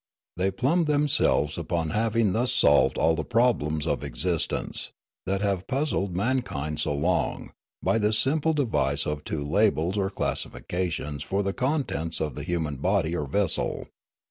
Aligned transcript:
They 0.35 0.49
plumed 0.49 0.87
themselves 0.87 1.59
upon 1.59 1.91
having 1.91 2.33
thus 2.33 2.51
solved 2.51 2.97
all 2.97 3.13
the 3.13 3.23
problems 3.23 3.85
of 3.85 4.03
existence, 4.03 4.89
that 5.27 5.41
have 5.41 5.67
puzzled 5.67 6.15
mankind 6.15 6.79
so 6.79 6.95
long, 6.95 7.51
by 7.83 7.99
this 7.99 8.17
simple 8.17 8.53
device 8.53 9.05
of 9.05 9.23
two 9.23 9.45
labels 9.47 9.99
or 9.99 10.09
classifi 10.09 10.65
cations 10.65 11.23
for 11.23 11.43
the 11.43 11.53
contents 11.53 12.19
of 12.19 12.33
the 12.33 12.41
human 12.41 12.77
body 12.77 13.15
or 13.15 13.27
vessel. 13.27 13.89